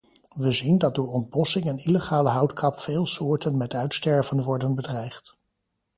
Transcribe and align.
We 0.33 0.51
zien 0.51 0.77
dat 0.77 0.95
door 0.95 1.07
ontbossing 1.07 1.65
en 1.65 1.77
illegale 1.77 2.29
houtkap 2.29 2.79
veel 2.79 3.05
soorten 3.07 3.57
met 3.57 3.73
uitsterven 3.73 4.43
worden 4.43 4.75
bedreigd. 4.75 5.37